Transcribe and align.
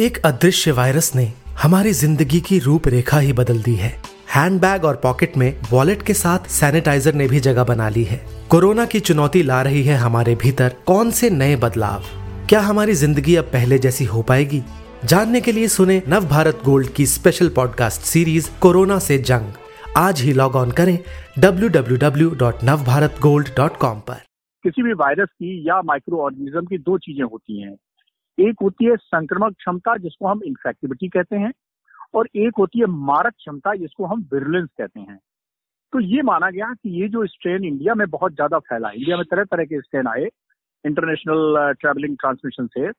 एक 0.00 0.18
अदृश्य 0.18 0.72
वायरस 0.72 1.16
ने 1.16 1.32
हमारी 1.62 1.92
ज़िंदगी 1.92 2.40
की 2.40 2.58
रूपरेखा 2.58 3.18
ही 3.18 3.32
बदल 3.32 3.62
दी 3.62 3.74
है। 3.74 4.02
हैंडबैग 4.34 4.84
और 4.84 4.96
पॉकेट 4.96 5.36
में 5.36 5.60
वॉलेट 5.70 6.02
के 6.02 6.14
साथ 6.14 6.38
सैनिटाइजर 6.48 7.14
ने 7.14 7.28
भी 7.28 7.40
जगह 7.40 7.64
बना 7.64 7.88
ली 7.88 8.04
है। 8.04 8.26
कोरोना 8.50 8.84
की 8.84 9.00
चुनौती 9.00 9.42
ला 9.42 9.62
रही 9.62 9.82
है 9.82 9.96
हमारे 9.96 10.34
भीतर 10.34 10.74
कौन 10.86 11.10
से 11.10 11.30
नए 11.30 11.56
बदलाव? 11.56 12.02
क्या 12.48 12.60
हमारी 12.60 12.94
ज़िंदगी 12.94 13.36
अब 13.36 13.44
पहले 13.44 13.78
जैसी 13.78 14.04
हो 14.04 14.22
पाएगी? 14.22 14.62
जानने 15.04 15.40
के 15.40 15.52
लिए 15.52 15.68
सुने 15.68 16.02
नव 16.08 16.26
भारत 16.26 16.60
गोल्ड 16.64 16.88
की 16.88 17.06
स्पेशल 17.06 17.48
पॉडकास्ट 17.48 18.00
सीरीज़ 18.00 18.50
कोरोना 18.60 18.98
से 18.98 19.18
जंग। 19.18 19.52
आज 19.96 20.20
ही 20.20 20.32
लॉग 20.32 20.56
ऑन 20.56 20.70
करें 20.70 20.98
www.navbharatgold.com 21.38 24.00
पर। 24.00 24.22
किसी 24.64 24.82
भी 24.82 24.92
वायरस 24.92 25.28
की 25.28 25.68
या 25.68 25.82
माइक्रो 25.82 26.18
ऑर्गेनिज्म 26.18 26.60
की 26.60 26.78
दो 26.78 26.98
चीज़ें 26.98 27.24
होती 27.24 27.62
हैं। 27.62 27.76
एक 28.38 28.54
होती 28.62 28.84
है 28.84 28.96
संक्रमण 28.96 29.50
क्षमता, 29.50 29.96
जिसको 29.96 30.26
हम 30.26 30.40
इन्फेक्टिविटी 30.44 31.08
कहते 31.08 31.36
हैं, 31.36 31.52
और 32.14 32.28
एक 32.36 32.52
होती 32.58 32.80
है 32.80 32.86
मारक 32.86 33.32
क्षमता, 33.32 33.74
जिसको 33.74 34.06
हम 34.06 34.20
विरुलेंस 34.32 34.68
कहते 34.78 35.00
हैं। 35.00 35.18
तो 35.92 36.00
ये 36.00 36.22
माना 36.22 36.50
गया 36.50 36.72
कि 36.72 36.90
ये 37.02 37.08
जो 37.08 37.26
स्ट्रेन 37.26 37.64
इंडिया 37.64 37.94
में 37.94 38.06
बहुत 38.10 38.34
ज़्यादा 38.34 38.58
फैला 38.58 38.90
इंडिया 38.90 39.16
में 39.16 39.24
तरह 39.24 39.44
तरह 39.44 39.64
के 39.64 39.80
स्ट्रेन 39.80 40.06
आए 40.06 40.28
इंटरनेशनल 40.84 41.72
ट्रेवलिंग 41.72 42.16
ट्रांसमिशन 42.16 42.66
से, 42.66 42.90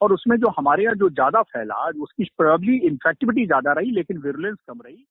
और 0.00 0.12
उसमें 0.12 0.36
जो 0.36 0.48
हमारे 0.48 0.84
यहाँ 0.84 0.94
जो 0.94 1.08
ज़्यादा 1.08 1.42
फैला, 1.42 1.88
उसकी 2.02 2.24
प्रोबली 2.38 2.76
इन्फेक्टिविटी 2.86 3.46
ज़्यादा 3.46 3.72
रही, 3.72 3.90
लेकिन 3.90 4.18
विरुलेंस 4.18 4.56
कम 4.68 4.80
रही। 4.86 5.04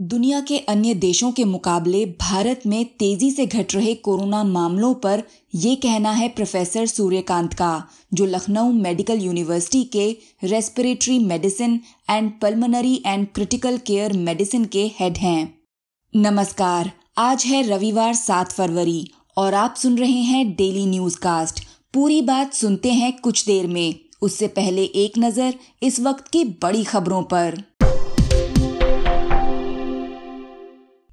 दुनिया 0.00 0.40
के 0.40 0.58
अन्य 0.58 0.94
देशों 0.94 1.30
के 1.32 1.44
मुकाबले 1.44 2.04
भारत 2.20 2.60
में 2.66 2.84
तेज़ी 2.98 3.30
से 3.30 3.46
घट 3.46 3.74
रहे 3.74 3.94
कोरोना 3.94 4.42
मामलों 4.44 4.92
पर 4.94 5.22
ये 5.54 5.74
कहना 5.76 6.10
है 6.10 6.28
प्रोफेसर 6.28 6.86
सूर्यकांत 6.86 7.54
का, 7.54 7.82
जो 8.14 8.26
लखनऊ 8.26 8.72
मेडिकल 8.72 9.20
यूनिवर्सिटी 9.20 9.82
के 9.86 10.10
respiratory 10.44 11.18
medicine 11.18 11.78
and 12.10 12.30
pulmonary 12.42 12.94
and 13.06 13.26
critical 13.34 13.78
care 13.78 14.12
medicine 14.12 14.64
के 14.64 14.86
हेड 15.00 15.16
हैं। 15.16 15.54
नमस्कार, 16.14 16.90
आज 17.18 17.44
है 17.44 17.62
रविवार 17.68 18.14
सात 18.14 18.52
फरवरी 18.52 19.10
और 19.36 19.54
आप 19.54 19.74
सुन 19.76 19.98
रहे 19.98 20.20
हैं 20.22 20.50
डेली 20.54 20.86
न्यूज़ 20.86 21.18
कास्ट 21.18 21.64
पूरी 21.94 22.20
बात 22.22 22.54
सुनते 22.54 22.92
हैं 22.92 23.12
कुछ 23.18 23.44
देर 23.46 23.66
में। 23.66 23.94
उससे 24.22 24.46
पहले 24.48 24.84
एक 24.96 25.18
नज़र 25.18 25.54
इस 25.82 26.00
वक्त 26.00 26.28
की 26.28 26.44
बड़ी 26.62 26.84
खबरों 26.84 27.22
पर। 27.24 27.62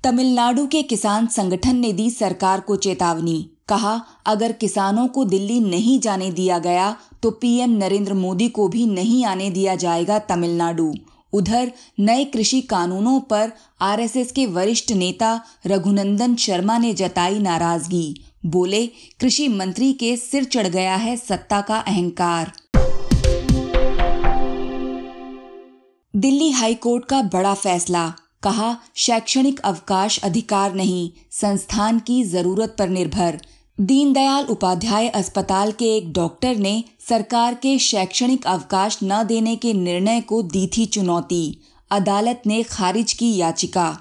तमिलनाडु 0.06 0.66
के 0.68 0.82
किसान 0.84 1.28
संगठन 1.28 1.76
ने 1.76 1.92
दी 1.94 2.10
सरकार 2.10 2.60
को 2.60 2.76
चेतावनी। 2.76 3.50
कहा, 3.68 4.02
अगर 4.26 4.52
किसानों 4.52 5.08
को 5.08 5.24
दिल्ली 5.26 5.60
नहीं 5.60 6.00
जाने 6.00 6.32
दिया 6.32 6.58
गया 6.60 6.96
तो 7.24 7.32
पीएम 7.32 7.70
नरेंद्र 7.70 8.14
मोदी 8.14 8.48
को 8.50 8.68
भी 8.68 8.86
नहीं 8.86 9.24
आने 9.26 9.50
दिया 9.50 9.76
जाएगा 9.76 10.20
तमिलनाडु। 10.20 10.94
उधर, 11.34 11.72
नए 12.00 12.26
कृषि 12.26 12.62
कानूनों 12.62 13.20
पर 13.20 13.52
आरएसएस 13.82 14.32
के 14.32 14.46
वरिष्ठ 14.46 14.92
नेता 14.92 15.42
रघुनंदन 15.66 16.36
शर्मा 16.36 16.78
ने 16.78 16.94
जताई 16.94 17.40
नाराज़गी। 17.40 18.26
बोले, 18.46 18.86
कृषि 19.20 19.48
मंत्री 19.48 19.92
के 19.94 20.16
सिर 20.18 20.44
चढ़ 20.44 20.68
गया 20.68 20.96
है 20.96 21.16
सत्ता 21.18 21.62
का 21.62 21.80
अहंकार। 21.80 22.52
दिल्ली 26.16 26.52
हाईकोर्ट 26.52 27.06
का 27.06 27.22
बड़ा 27.22 27.54
फैसला। 27.54 28.14
कहा, 28.46 28.76
शैक्षणिक 28.96 29.60
अवकाश 29.60 30.20
अधिकार 30.24 30.74
नहीं, 30.74 31.10
संस्थान 31.32 32.00
की 32.00 32.24
ज़रूरत 32.24 32.76
पर 32.80 32.90
निर्भर। 32.90 33.40
दीनदयाल 33.80 34.46
उपाध्याय 34.46 35.08
अस्पताल 35.10 35.72
के 35.72 35.86
एक 35.98 36.14
डॉक्टर 36.14 36.56
ने 36.56 36.84
सरकार 37.10 37.54
के 37.54 37.80
शैक्षणिक 37.80 38.48
अवकाश 38.48 39.00
न 39.04 39.24
देने 39.24 39.56
के 39.56 39.74
निर्णय 39.74 40.22
को 40.22 40.42
दी 40.42 40.68
थी 40.78 40.86
चुनौती। 40.86 41.62
अदालत 41.92 42.42
ने 42.48 42.64
खारिज 42.64 43.14
की 43.14 43.36
याचिका। 43.36 43.92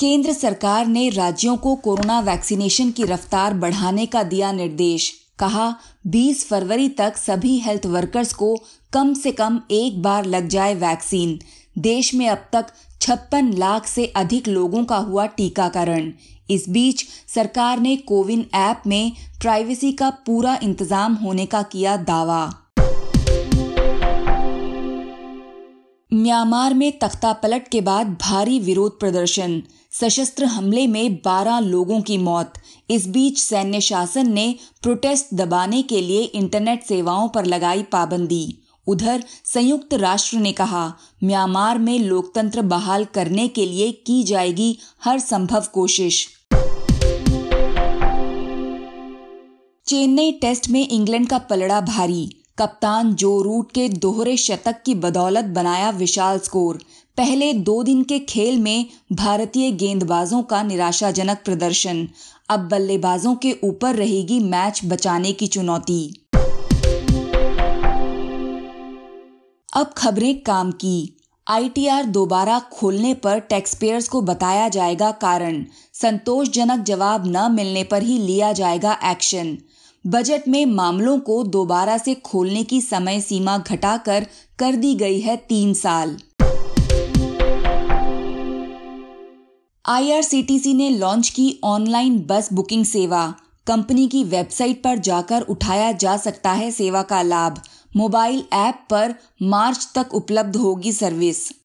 केंद्र 0.00 0.32
सरकार 0.32 0.86
ने 0.86 1.08
राज्यों 1.08 1.56
को 1.56 1.74
कोरोना 1.74 2.20
वैक्सीनेशन 2.20 2.90
की 2.90 3.04
रफ्तार 3.04 3.54
बढ़ाने 3.54 4.06
का 4.06 4.22
दिया 4.22 4.52
निर्देश। 4.52 5.12
कहा 5.38 5.74
20 6.06 6.44
फरवरी 6.44 6.88
तक 6.88 7.16
सभी 7.16 7.58
हेल्थ 7.58 7.86
वर्कर्स 7.86 8.32
को 8.32 8.56
कम 8.92 9.14
से 9.14 9.32
कम 9.32 9.60
एक 9.70 10.02
बार 10.02 10.24
लग 10.24 10.48
जाए 10.48 10.74
वैक्सीन 10.74 11.38
देश 11.78 12.14
में 12.14 12.28
अब 12.28 12.48
तक 12.52 12.66
छप्पन 13.00 13.52
लाख 13.52 13.86
से 13.86 14.06
अधिक 14.06 14.48
लोगों 14.48 14.84
का 14.84 14.96
हुआ 14.96 15.26
टीकाकरण। 15.26 16.12
इस 16.50 16.68
बीच 16.68 17.04
सरकार 17.34 17.80
ने 17.80 17.96
कोविन 17.96 18.46
ऐप 18.54 18.82
में 18.86 19.12
प्राइवेसी 19.40 19.92
का 19.92 20.10
पूरा 20.10 20.58
इंतज़ाम 20.62 21.14
होने 21.14 21.46
का 21.46 21.62
किया 21.62 21.96
दावा। 21.96 22.63
म्यांमार 26.12 26.74
में 26.74 26.98
तख्ता 26.98 27.32
पलट 27.32 27.68
के 27.68 27.80
बाद 27.80 28.06
भारी 28.20 28.58
विरोध 28.58 28.98
प्रदर्शन। 29.00 29.62
सशस्त्र 29.90 30.44
हमले 30.44 30.86
में 30.86 31.16
12 31.16 31.58
लोगों 31.58 32.00
की 32.00 32.18
मौत। 32.18 32.52
इस 32.90 33.06
बीच 33.08 33.38
सैन्य 33.38 33.80
शासन 33.80 34.32
ने 34.32 34.54
प्रोटेस्ट 34.82 35.34
दबाने 35.34 35.82
के 35.82 36.00
लिए 36.00 36.22
इंटरनेट 36.22 36.84
सेवाओं 36.84 37.28
पर 37.28 37.44
लगाई 37.44 37.82
पाबंदी। 37.82 38.58
उधर 38.86 39.24
संयुक्त 39.44 39.94
राष्ट्र 39.94 40.36
ने 40.36 40.52
कहा, 40.52 40.94
म्यांमार 41.24 41.78
में 41.78 41.98
लोकतंत्र 41.98 42.62
बहाल 42.62 43.04
करने 43.04 43.48
के 43.48 43.66
लिए 43.66 43.92
की 43.92 44.22
जाएगी 44.22 44.78
हर 45.04 45.18
संभव 45.18 45.64
कोशिश। 45.72 46.28
चेन्नई 49.86 50.32
टेस्ट 50.32 50.68
में 50.68 50.88
इंग्लैंड 50.88 51.28
का 51.28 51.38
पलड़ा 51.38 51.80
भारी। 51.80 52.43
कप्तान 52.58 53.14
जो 53.14 53.42
रूट 53.42 53.72
के 53.72 53.88
दोहरे 53.88 54.36
शतक 54.36 54.82
की 54.86 54.94
बदौलत 54.94 55.44
बनाया 55.44 55.90
विशाल 55.90 56.38
स्कोर। 56.38 56.78
पहले 57.16 57.52
दो 57.52 57.82
दिन 57.82 58.02
के 58.02 58.18
खेल 58.18 58.58
में 58.58 58.86
भारतीय 59.12 59.70
गेंदबाजों 59.70 60.42
का 60.42 60.62
निराशाजनक 60.62 61.38
प्रदर्शन। 61.44 62.08
अब 62.50 62.68
बल्लेबाजों 62.68 63.34
के 63.34 63.56
ऊपर 63.64 63.94
रहेगी 63.94 64.38
मैच 64.40 64.80
बचाने 64.84 65.32
की 65.32 65.46
चुनौती। 65.46 66.26
अब 69.76 69.92
खबरें 69.96 70.40
काम 70.40 70.70
की। 70.70 71.16
आईटीआर 71.48 72.04
दोबारा 72.04 72.58
खोलने 72.72 73.14
पर 73.14 73.38
टैक्सपेयर्स 73.38 74.08
को 74.08 74.20
बताया 74.22 74.68
जाएगा 74.68 75.10
कारण। 75.10 75.64
संतोषजनक 75.94 76.84
जवाब 76.84 77.24
न 77.26 77.52
मिलने 77.52 77.84
पर 77.84 78.02
ही 78.02 78.18
लिया 78.18 78.52
जाएगा 78.52 78.98
एक्शन 79.04 79.56
बजट 80.06 80.42
में 80.48 80.66
मामलों 80.66 81.18
को 81.18 81.42
दोबारा 81.44 81.98
से 81.98 82.14
खोलने 82.14 82.64
की 82.64 82.80
समय 82.80 83.20
सीमा 83.20 83.58
घटाकर 83.58 84.26
कर 84.58 84.76
दी 84.76 84.94
गई 84.94 85.20
है 85.20 85.36
तीन 85.36 85.74
साल। 85.74 86.18
आईआरसीटीसी 89.88 90.74
ने 90.74 90.90
लॉन्च 90.90 91.28
की 91.28 91.60
ऑनलाइन 91.64 92.18
बस 92.18 92.52
बुकिंग 92.52 92.84
सेवा। 92.84 93.34
कंपनी 93.66 94.08
की 94.08 94.24
वेबसाइट 94.24 94.82
पर 94.82 94.98
जाकर 94.98 95.42
उठाया 95.42 95.92
जा 95.92 96.16
सकता 96.16 96.52
है 96.52 96.70
सेवा 96.70 97.02
का 97.02 97.22
लाभ। 97.22 97.60
मोबाइल 97.96 98.44
ऐप 98.52 98.86
पर 98.90 99.14
मार्च 99.42 99.88
तक 99.94 100.14
उपलब्ध 100.14 100.56
होगी 100.56 100.92
सर्विस। 100.92 101.63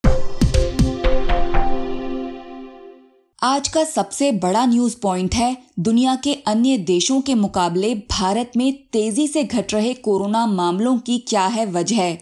आज 3.43 3.67
का 3.67 3.83
सबसे 3.83 4.31
बड़ा 4.31 4.65
न्यूज़ 4.65 4.95
पॉइंट 5.01 5.35
है 5.35 5.57
दुनिया 5.79 6.15
के 6.15 6.33
अन्य 6.47 6.77
देशों 6.77 7.21
के 7.21 7.35
मुकाबले 7.35 7.93
भारत 7.95 8.51
में 8.57 8.71
तेज़ी 8.93 9.27
से 9.27 9.43
घट 9.43 9.73
रहे 9.73 9.93
कोरोना 9.93 10.45
मामलों 10.47 10.97
की 10.97 11.17
क्या 11.19 11.45
है 11.45 11.65
वजह? 11.65 12.13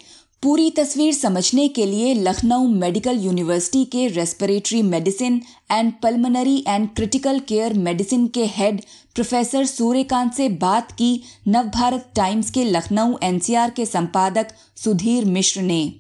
पूरी 0.43 0.69
तस्वीर 0.71 1.13
समझने 1.13 1.67
के 1.67 1.85
लिए 1.85 2.13
लखनऊ 2.13 2.67
मेडिकल 2.67 3.19
यूनिवर्सिटी 3.19 3.83
के 3.85 4.07
respiratory 4.07 4.81
medicine 4.81 5.41
and 5.71 5.93
pulmonary 6.03 6.63
and 6.67 6.89
critical 6.89 7.39
care 7.39 7.73
medicine 7.73 8.27
के 8.27 8.45
हेड 8.45 8.81
प्रोफेसर 9.15 9.65
सूर्यकांत 9.65 10.33
से 10.33 10.49
बात 10.49 10.91
की 10.91 11.23
नवभारत 11.47 12.09
टाइम्स 12.15 12.51
के 12.51 12.63
लखनऊ 12.63 13.17
एनसीआर 13.23 13.69
के 13.69 13.85
संपादक 13.85 14.47
सुधीर 14.83 15.25
मिश्र 15.25 15.61
ने। 15.61 15.93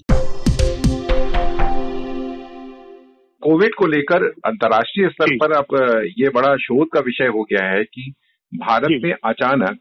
कोविड 3.41 3.73
को 3.73 3.87
लेकर 3.87 4.23
अंतर्राष्ट्रीय 4.45 5.09
स्तर 5.09 5.35
पर 5.35 5.51
अब 5.51 5.75
ये 6.17 6.29
बड़ा 6.29 6.55
शोध 6.57 6.87
का 6.93 6.99
विषय 6.99 7.27
हो 7.27 7.43
गया 7.43 7.65
है 7.65 7.83
कि 7.83 8.13
भारत 8.53 9.01
में 9.03 9.13
अचानक 9.23 9.77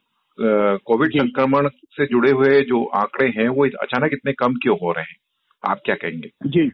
कोविड 0.87 1.13
संक्रमण 1.13 1.69
से 1.69 2.07
जुड़े 2.07 2.31
हुए 2.31 2.61
जो 2.63 2.85
आंकड़े 2.85 3.29
हैं 3.29 3.49
वो 3.49 3.67
अचानक 3.67 4.11
इतने 4.13 4.33
कम 4.33 4.55
क्यों 4.55 4.77
हो 4.83 4.93
रहे 4.93 5.05
हैं? 5.05 5.17
आप 5.65 5.81
क्या 5.85 5.95
कहेंगे? 5.95 6.31
जी 6.47 6.69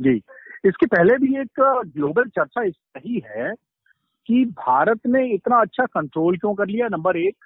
जी। 0.00 0.20
इसके 0.66 0.86
पहले 0.86 1.16
भी 1.18 1.40
एक 1.40 1.60
ग्लोबल 1.96 2.24
चर्चा 2.24 2.62
इस 2.62 2.74
रही 2.96 3.22
है 3.26 3.52
कि 4.28 4.44
भारत 4.44 5.00
ने 5.06 5.26
इतना 5.34 5.60
अच्छा 5.60 5.84
कंट्रोल 5.84 6.36
क्यों 6.36 6.54
कर 6.54 6.66
लिया? 6.66 6.88
नंबर 6.88 7.16
एक। 7.16 7.36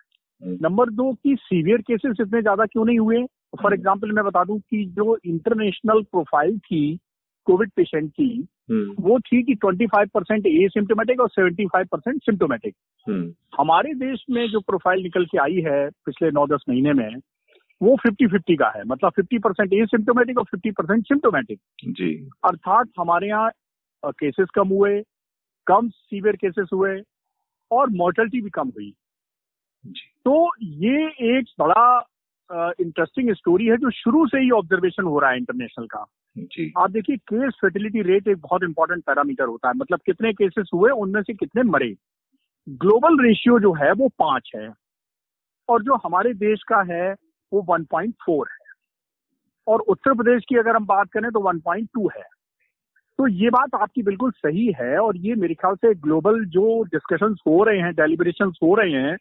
हम्म। 0.43 0.59
नंबर 0.63 0.91
दो 0.91 1.13
कि 1.13 1.37
सीवियर 1.41 1.79
केसेस 1.79 2.17
इतने 2.21 2.41
ज़्यादा 2.43 2.65
क्यों 2.65 2.85
नहीं 2.85 2.99
हुए? 2.99 3.25
फॉर 3.63 3.75
एग्ज़ाम्पल 3.75 4.07
हम्म। 4.07 4.17
मैं 4.17 4.25
बता 4.25 4.45
दूँ 4.45 4.59
कि 4.61 4.85
जो 4.97 5.19
इंटरनेशनल 5.27 6.03
प्रोफ़ाइल 6.03 6.59
थी 6.59 6.99
कोविड 7.49 7.71
पेशेंट 7.77 8.11
की 8.11 8.29
हम्म। 8.71 9.03
वो 9.03 9.19
थी 9.21 9.43
कि 9.43 9.55
25 9.65 10.09
परसेंट 10.15 10.47
ए 10.47 10.69
सिम्टोमेटिक 10.69 11.21
और 11.21 11.29
75 11.29 11.87
परसेंट 11.93 12.23
सिम्टोमेटिक 12.23 12.75
हमारे 13.61 13.95
देश 13.95 14.25
में 14.31 14.47
जो 14.49 14.61
प्रोफ़ाइल 14.61 15.03
निकल 15.03 15.25
के 15.25 15.39
आई 15.39 15.61
है 15.67 15.79
पिछले 16.07 16.31
नौ 16.31 16.47
दस 16.47 16.65
महीने 16.69 16.93
में 16.93 17.09
वो 17.81 17.97
फिफ्टी 17.97 18.27
फिफ्टी 18.27 18.57
का 18.57 18.69
है। 18.77 18.83
मतलब 18.85 19.11
फिफ्टी 19.17 19.39
परसेंट 19.39 19.73
ए 19.73 19.85
सिम्टोमेटिक 19.87 20.39
और 20.39 20.45
फिफ्टी 20.45 20.71
परसेंट 20.71 21.05
सिम्टोमेटिक 21.05 21.59
जी। 21.85 22.13
अर्थात 22.45 22.89
हमारे 22.99 23.29
यहाँ 23.29 23.51
केसेस 24.05 24.49
कम 24.55 24.69
हुए 24.69 25.01
कम 25.67 25.89
सीवियर 25.89 26.37
केसेस 26.37 26.69
हुए 26.73 27.01
और 27.71 27.91
मोर्टलिटी 27.91 28.41
भी 28.41 28.51
कम 28.51 28.69
हुई। 28.69 28.93
तो 30.25 30.51
ये 30.63 31.07
एक 31.39 31.45
बड़ा 31.59 31.85
इंटरेस्टिंग 32.81 33.35
स्टोरी 33.35 33.67
है 33.67 33.77
जो 33.77 33.91
शुरू 33.91 34.27
से 34.27 34.41
ही 34.41 34.51
ऑब्जर्वेशन 34.51 35.05
हो 35.05 35.19
रहा 35.19 35.31
है 35.31 35.37
इंटरनेशनल 35.37 35.87
का। 35.87 36.05
आप 36.79 36.91
देखिए 36.91 37.17
केस 37.17 37.53
फर्टिलिटी 37.63 38.03
रेट 38.03 38.29
एक 38.29 38.41
बहुत 38.41 38.63
इंपॉर्टेंट 38.63 39.05
पैरामीटर 39.05 39.45
होता 39.45 39.69
है। 39.69 39.75
मतलब 39.75 40.01
कितने 40.07 40.33
केसेस 40.33 40.71
हुए, 40.75 40.91
उनमें 40.91 41.23
से 41.23 41.35
कितने 41.35 41.63
मरे। 41.63 41.95
ग्लोबल 42.69 43.25
रेशियो 43.25 43.59
जो 43.59 43.73
है, 43.73 43.93
वो 43.93 44.09
पाँच 44.09 44.53
है। 44.57 44.73
और 45.69 45.83
जो 45.83 45.95
हमारे 45.95 46.35
देश 46.35 46.63
का 46.63 46.95
है, 46.95 47.15
वो 47.53 47.63
1.4 47.63 48.49
है। 48.51 48.69
और 49.67 49.81
उत्तर 49.81 50.15
प्रदेश 50.15 50.43
की 50.49 50.57
अगर 50.57 50.77
हम 50.77 50.87
बात 50.87 51.11
करें 51.13 51.31
तो 51.31 51.41
1.2 51.41 52.09
है। 52.17 52.25
तो 53.19 53.29
ये 53.29 53.51
बात 53.51 53.75
आपकी 53.75 54.03
बिल्कुल 54.03 54.31
सही 54.31 54.73
है 54.81 54.99
और 54.99 55.17
ये 55.17 55.35
मेरे 55.35 55.55
ख्याल 55.55 55.75
से 55.75 55.95
ग्लोबल 55.95 56.45
जो 56.45 56.83
डिस्कशन 56.83 57.37
हो 57.47 57.65
रहे 57.65 57.79
हैं 57.79 57.93
डेलिब्रेशन 57.95 58.53
हो 58.63 58.75
रहे 58.75 58.93
हैं, 58.93 59.17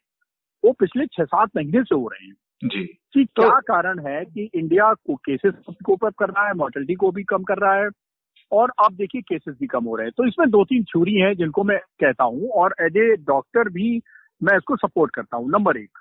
वो 0.65 0.71
पिछले 0.71 1.05
छह 1.05 1.23
सात 1.23 1.49
महीने 1.55 1.83
से 1.83 1.95
हो 1.95 2.07
रहे 2.07 2.27
हैं। 2.27 2.35
जी। 2.61 2.83
कि 3.13 3.23
तो, 3.25 3.41
क्या 3.41 3.59
कारण 3.67 3.99
है 4.07 4.23
कि 4.25 4.49
इंडिया 4.55 4.93
को 4.93 5.15
केसेस 5.15 5.53
को 5.85 5.95
अप 5.95 6.13
कर 6.19 6.29
रहा 6.29 6.47
है 6.47 6.53
मोर्टेलिटी 6.53 6.95
को 6.95 7.11
भी 7.11 7.23
कम 7.23 7.43
कर 7.43 7.57
रहा 7.57 7.73
है? 7.75 7.89
और 8.51 8.71
आप 8.79 8.93
देखिए 8.93 9.21
केसेस 9.21 9.55
भी 9.59 9.67
कम 9.67 9.85
हो 9.85 9.95
रहे 9.95 10.05
हैं। 10.07 10.13
तो 10.17 10.25
इसमें 10.27 10.49
दो 10.49 10.63
तीन 10.65 10.83
थ्योरी 10.83 11.13
हैं 11.13 11.33
जिनको 11.35 11.63
मैं 11.63 11.77
कहता 11.99 12.23
हूँ 12.23 12.49
और 12.51 12.75
एज 12.81 12.97
ए 12.97 13.15
डॉक्टर 13.27 13.69
भी 13.69 13.89
मैं 14.41 14.55
इसको 14.57 14.75
सपोर्ट 14.77 15.13
करता 15.15 15.37
हूँ। 15.37 15.49
नंबर 15.51 15.77
एक। 15.77 15.99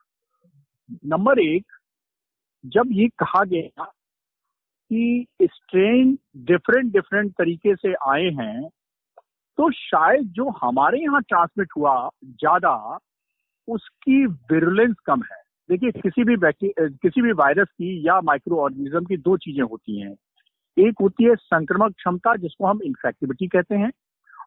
नंबर 1.07 1.41
एक 1.41 1.65
जब 2.65 2.89
ये 2.93 3.09
कहा 3.19 3.43
गया 3.45 3.85
कि 4.91 5.27
स्ट्रेन 5.43 6.19
डिफरेंट 6.47 6.93
डिफरेंट 6.93 7.33
तरीके 7.33 7.75
से 7.75 7.93
आए 8.11 8.29
हैं 8.41 8.69
तो 9.59 9.71
शायद 9.73 10.27
जो 10.33 10.49
हमारे 10.63 10.99
यहाँ 10.99 11.21
ट्रांसमिट 11.23 11.69
हुआ 11.77 11.95
ज़्यादा 12.25 12.77
उसकी 13.69 14.25
विरुलेंस 14.27 14.95
कम 15.07 15.23
है। 15.23 15.46
देखिए, 15.69 15.91
किसी 15.93 16.25
भी 16.25 16.37
किसी 16.73 17.23
भी 17.23 17.33
वायरस 17.33 17.69
की 17.69 18.07
या 18.09 18.21
माइक्रो 18.21 18.57
ऑर्गेनिज्म 18.57 19.05
की 19.05 19.17
दो 19.19 19.37
चीज़ें 19.37 19.63
होती 19.63 20.01
हैं। 20.01 20.15
एक 20.77 20.95
होती 21.01 21.25
है 21.25 21.35
संक्रमक 21.37 21.93
क्षमता, 21.93 22.35
जिसको 22.37 22.67
हम 22.67 22.81
इन्फेक्टिविटी 22.85 23.47
कहते 23.47 23.75
हैं, 23.75 23.91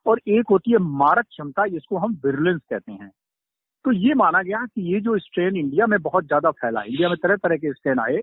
और 0.08 0.20
एक 0.30 0.50
होती 0.52 0.72
है 0.72 0.78
मारक 0.78 1.26
क्षमता, 1.26 1.66
जिसको 1.68 1.98
हम 1.98 2.14
विरुलेंस 2.26 2.62
कहते 2.70 2.92
हैं। 2.92 3.10
तो 3.86 3.92
ये 3.92 4.14
माना 4.14 4.42
गया 4.42 4.66
कि 4.66 4.82
ये 4.94 5.00
जो 5.02 5.18
स्ट्रेन 5.20 5.56
इंडिया 5.58 5.86
में 5.88 6.02
बहुत 6.02 6.26
ज़्यादा 6.26 6.52
फैला 6.52 6.82
इंडिया 6.84 7.10
में 7.10 7.18
तरह 7.18 7.36
तरह 7.36 7.58
के 7.58 7.74
स्ट्रेन 7.74 8.00
आए 8.00 8.20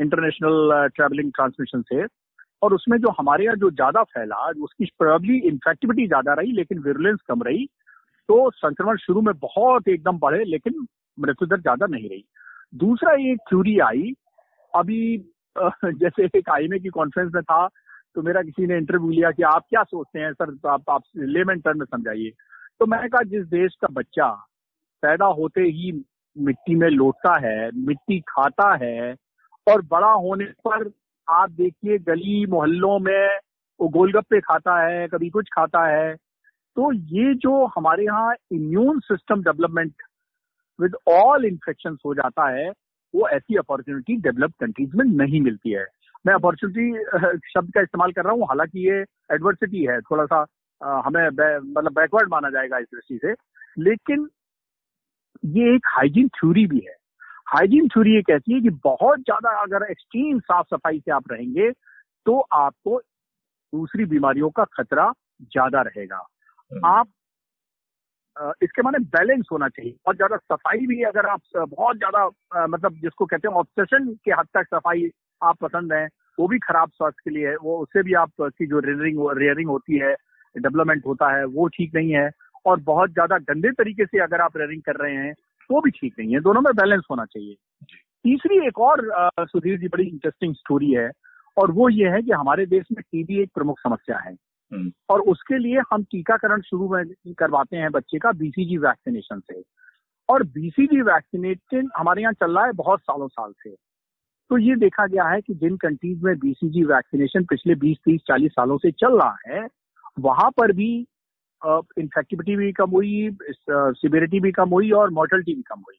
इंटरनेशनल 0.00 0.88
ट्रेवलिंग 0.88 1.30
ट्रांसमिशन 1.32 1.82
से, 1.82 2.04
और 2.62 2.74
उसमें 2.74 2.98
जो 2.98 3.10
हमारे 3.18 3.44
यहाँ 3.44 3.56
जो 3.56 3.70
ज़्यादा 3.70 4.02
फैला, 4.04 4.48
उसकी 4.62 4.84
प्रॉब्ली 4.98 5.38
इन्फेक्टिविटी 5.38 6.06
ज़्यादा 6.06 6.34
रही, 6.34 6.52
लेकिन 6.52 6.78
विरुलेंस 6.78 7.18
कम 7.28 7.42
रही। 7.42 7.66
तो 8.28 8.50
संक्रमण 8.50 8.96
शुरू 8.96 9.20
में 9.20 9.34
बहुत 9.34 9.88
एकदम 9.88 10.18
बढ़े, 10.18 10.44
लेकिन 10.44 10.86
मृत्यु 11.18 11.46
दर 11.46 11.60
ज़्यादा 11.60 11.86
नहीं 11.86 12.08
रही। 12.08 12.24
दूसरा 12.74 13.12
ये 13.12 13.36
थ्योरी 13.36 13.78
आई, 13.78 14.12
अभी 14.74 15.18
जैसे 15.84 16.24
एक 16.24 16.50
आई 16.50 16.68
की 16.78 16.88
कॉन्फ्रेंस 16.88 17.30
में 17.34 17.42
था 17.42 17.68
तो 18.14 18.22
मेरा 18.22 18.42
किसी 18.42 18.66
ने 18.66 18.76
इंटरव्यू 18.76 19.10
लिया 19.10 19.30
कि 19.30 19.42
आप 19.42 19.64
क्या 19.70 19.82
सोचते 19.82 20.20
हैं, 20.20 20.32
सर 20.32 20.54
तो 20.54 20.68
आप 20.68 20.90
आप 20.90 21.02
लेमन 21.16 21.60
टर्म 21.60 21.78
में 21.78 21.86
समझाइए। 21.86 22.30
तो 22.80 22.86
मैंने 22.86 23.08
कहा, 23.08 23.22
जिस 23.22 23.46
देश 23.46 23.74
का 23.80 23.88
बच्चा 23.90 24.28
पैदा 25.02 25.26
होते 25.26 25.60
ही 25.60 25.92
मिट्टी 26.36 26.74
में 26.74 26.88
लौटता 26.88 27.38
है, 27.46 27.70
मिट्टी 27.74 28.18
खाता 28.20 28.74
है, 28.84 29.14
और 29.66 29.82
बड़ा 29.82 30.12
होने 30.12 30.44
पर 30.44 30.90
आप 31.28 31.50
देखिए 31.50 31.98
गली 31.98 32.46
मोहल्लों 32.46 32.98
में 32.98 33.38
वो 33.80 33.88
गोलगप्पे 33.88 34.40
खाता 34.40 34.80
है, 34.82 35.08
कभी 35.08 35.30
कुछ 35.30 35.48
खाता 35.52 35.86
है 35.86 36.14
तो 36.76 36.92
ये 36.92 37.34
जो 37.34 37.64
हमारे 37.66 38.04
यहाँ 38.04 38.34
immune 38.52 39.00
system 39.00 39.42
development 39.42 39.92
with 40.78 40.96
all 41.10 41.44
infection 41.44 41.96
हो 42.06 42.14
जाता 42.14 42.48
है 42.50 42.70
वो 43.14 43.28
ऐसी 43.28 43.56
अपॉर्चुनिटी 43.56 44.16
डेवलप 44.22 44.52
कंट्रीज़ 44.60 44.96
में 44.96 45.04
नहीं 45.06 45.40
मिलती 45.40 45.70
है। 45.70 45.84
मैं 46.24 46.34
अपॉर्चुनिटी 46.34 47.40
शब्द 47.50 47.72
का 47.74 47.80
इस्तेमाल 47.80 48.12
कर 48.12 48.24
रहा 48.24 48.32
हूँ 48.32 48.46
हालाँकि 48.48 48.88
ये 48.88 49.00
एडवर्सिटी 49.32 49.84
है 49.84 50.00
थोड़ा 50.02 50.24
सा 50.26 50.44
हमें 51.06 51.26
मतलब 51.26 51.92
बैकवर्ड 51.92 52.30
माना 52.30 52.50
जाएगा 52.50 52.78
इस 52.78 52.86
दृष्टि 52.94 53.18
से। 53.22 53.32
लेकिन 53.78 54.28
ये 55.52 55.74
एक 55.74 55.86
हाइजीन 55.88 56.28
थ्योरी 56.30 56.66
भी 56.66 56.78
है। 56.78 56.96
हाइजीन 57.48 57.88
थ्योरी 57.88 58.14
ये 58.14 58.22
कहती 58.22 58.54
है 58.54 58.60
कि 58.60 58.70
बहुत 58.84 59.20
ज़्यादा 59.20 59.50
अगर 59.62 59.90
एक्सट्रीम 59.90 60.38
साफ़ 60.40 60.66
सफ़ाई 60.66 60.98
से 60.98 61.12
आप 61.12 61.32
रहेंगे 61.32 61.70
तो 62.26 62.38
आपको 62.54 63.00
दूसरी 63.72 64.04
बीमारियों 64.06 64.50
का 64.50 64.64
खतरा 64.72 65.10
ज़्यादा 65.42 65.80
रहेगा। 65.82 66.16
हम्म। 66.16 66.86
आप 66.88 67.08
इसके 68.36 68.82
माने 68.82 68.98
बैलेंस 69.10 69.48
होना 69.52 69.68
चाहिए। 69.68 69.92
बहुत 69.92 70.16
ज़्यादा 70.16 70.36
सफ़ाई 70.36 70.86
भी 70.86 71.02
अगर 71.04 71.26
आप 71.26 71.40
बहुत 71.56 71.96
ज़्यादा 71.96 72.66
मतलब 72.66 72.94
जिसको 73.02 73.26
कहते 73.26 73.48
हैं 73.48 73.54
ऑब्सेशन 73.54 74.12
के 74.24 74.30
हद 74.30 74.46
तक 74.54 74.66
सफ़ाई 74.66 75.08
आप 75.40 75.56
पसंद 75.60 75.92
है, 75.92 76.06
वो 76.38 76.46
भी 76.48 76.58
खराब 76.58 76.90
स्वास्थ्य 76.90 77.20
के 77.24 77.30
लिए 77.30 77.48
है। 77.48 77.56
वो, 77.56 77.78
उससे 77.78 78.02
भी 78.02 78.14
आपकी 78.14 78.66
जो 78.66 78.78
रेयरिंग 78.78 79.18
रेयरिंग 79.38 79.68
होती 79.68 79.98
है 79.98 80.14
डेवलपमेंट 80.56 81.06
होता 81.06 81.30
है, 81.36 81.44
वो 81.44 81.66
ठीक 81.68 81.94
नहीं 81.94 82.14
है। 82.14 82.30
और 82.66 82.80
बहुत 82.80 83.10
ज़्यादा 83.10 83.38
गंदे 83.38 83.70
तरीके 83.72 84.04
से 84.04 84.18
अगर 84.18 84.40
आप 84.40 84.56
रेयरिंग 84.56 84.82
कर 84.82 84.96
रहे 84.96 85.14
हैं 85.14 85.34
वो 85.70 85.80
भी 85.80 85.90
ठीक 85.90 86.14
नहीं 86.18 86.34
है। 86.34 86.40
दोनों 86.40 86.60
में 86.60 86.72
बैलेंस 86.74 87.02
होना 87.10 87.24
चाहिए। 87.24 87.54
तीसरी 88.24 88.66
एक 88.66 88.78
और 88.78 89.00
सुधीर 89.40 89.78
जी, 89.78 89.88
बड़ी 89.88 90.04
इंटरेस्टिंग 90.04 90.54
स्टोरी 90.54 90.90
है। 90.92 91.10
और 91.56 91.70
वो 91.70 91.88
ये 91.88 92.08
है 92.08 92.22
कि 92.22 92.30
हमारे 92.32 92.66
देश 92.66 92.84
में 92.92 93.02
टीबी 93.02 93.42
एक 93.42 93.50
प्रमुख 93.54 93.78
समस्या 93.78 94.18
है। 94.18 94.34
और 95.10 95.20
उसके 95.30 95.58
लिए 95.58 95.80
हम 95.92 96.02
टीकाकरण 96.02 96.60
शुरू 96.60 96.88
करवाते 97.38 97.76
हैं 97.76 97.90
बच्चे 97.92 98.18
का 98.18 98.32
बीसीजी 98.32 98.76
वैक्सीनेशन 98.78 99.40
से। 99.40 99.62
और 100.28 100.42
बीसीजी 100.48 101.00
वैक्सीनेशन 101.02 101.88
हमारे 101.96 102.22
यहाँ 102.22 102.32
चल 102.32 102.54
रहा 102.54 102.64
है 102.66 102.72
बहुत 102.72 103.00
सालों 103.00 103.28
साल 103.28 103.52
से। 103.52 103.70
तो 104.50 104.58
ये 104.58 104.74
देखा 104.76 105.06
गया 105.06 105.24
है 105.24 105.40
कि 105.40 105.54
जिन 105.54 105.76
कंट्रीज़ 105.76 106.24
में 106.24 106.38
बीसीजी 106.38 106.82
वैक्सीनेशन 106.84 107.44
पिछले 107.44 107.74
20, 107.74 107.96
30, 108.04 108.20
40 108.26 108.48
सालों 108.48 108.78
से 108.78 108.90
चल 108.92 109.18
रहा 109.18 109.36
है 109.48 109.66
वहाँ 110.20 110.50
पर 110.50 110.72
भी 110.72 110.92
इन्फेक्टिविटी 111.62 112.56
भी 112.56 112.72
कम 112.72 112.90
हुई 112.90 113.36
सिविरिटी 113.60 114.40
भी 114.40 114.50
कम 114.52 114.70
हुई 114.70 114.90
और 114.90 115.10
मोर्टलिटी 115.10 115.54
भी 115.54 115.62
कम 115.62 115.80
हुई। 115.80 115.96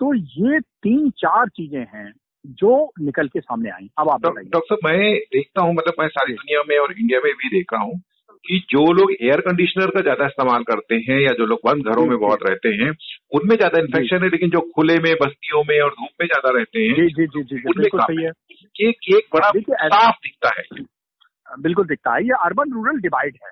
तो 0.00 0.14
ये 0.14 0.60
तीन 0.60 1.10
चार 1.10 1.48
चीज़ें 1.48 1.86
हैं 1.94 2.12
जो 2.46 2.92
निकल 3.00 3.28
के 3.28 3.40
सामने 3.40 3.70
आई। 3.70 3.88
अब 3.98 4.10
आप 4.10 4.22
डॉक्टर 4.22 4.58
साहब 4.58 4.78
मैं 4.84 5.14
देखता 5.16 5.62
हूँ 5.62 5.74
मतलब 5.74 5.94
मैं 6.00 6.08
सारी 6.08 6.32
दुनिया 6.32 6.62
में 6.68 6.78
और 6.78 6.92
इंडिया 6.92 7.20
में 7.24 7.32
भी 7.32 7.48
देख 7.48 7.72
रहा 7.72 7.82
हूँ 7.82 8.02
कि 8.44 8.58
जो 8.70 8.92
लोग 8.92 9.12
एयर 9.12 9.40
कंडीशनर 9.40 9.86
का 9.86 10.00
ज़्यादा 10.00 10.26
इस्तेमाल 10.26 10.62
करते 10.62 10.94
हैं 10.94 11.20
या 11.20 11.28
जो 11.28 11.46
लोग 11.46 11.60
बंद 11.64 11.86
घरों 11.86 12.06
में 12.06 12.18
बहुत 12.18 12.38
रहते 12.48 12.68
हैं 12.68 12.90
उनमें 13.32 13.56
ज़्यादा 13.56 13.78
इन्फेक्शन 13.78 14.22
है 14.22 14.28
लेकिन 14.28 14.50
जो 14.50 14.60
खुले 14.60 14.94
में 14.94 15.14
बस्तियों 15.14 15.62
में 15.68 15.80
और 15.80 15.90
धूप 15.90 16.08
में 16.20 16.26
ज़्यादा 16.26 16.58
रहते 16.58 16.78
हैं 16.80 16.94
जी 16.94 17.08
जी 17.08 17.26
जी 17.26 17.42
जी 17.42 17.56
बिल्कुल 17.56 18.00
सही 18.00 18.24
है। 18.24 18.30
एक 18.88 19.14
एक 19.14 19.28
बड़ा 19.34 19.50
साफ़ 19.88 20.16
दिखता 20.16 20.50
है। 20.58 20.84
बिल्कुल 21.60 21.86
दिखता 21.86 22.14
है। 22.14 22.22
ये 22.24 22.30
अर्बन 22.44 22.72
रूरल 22.72 23.00
डिवाइड 23.00 23.38
है। 23.44 23.50